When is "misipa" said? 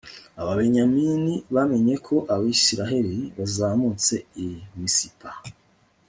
4.79-5.31